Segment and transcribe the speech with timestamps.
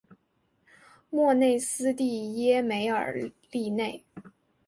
[1.11, 4.03] 莫内斯蒂耶梅尔利内。